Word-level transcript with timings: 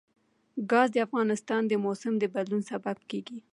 ګاز 0.71 0.87
د 0.93 0.97
افغانستان 1.07 1.61
د 1.67 1.73
موسم 1.85 2.13
د 2.19 2.23
بدلون 2.33 2.61
سبب 2.71 2.97
کېږي. 3.09 3.39